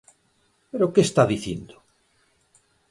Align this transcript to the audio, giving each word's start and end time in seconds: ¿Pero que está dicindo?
¿Pero 0.71 0.91
que 0.93 1.01
está 1.07 1.23
dicindo? 1.33 1.75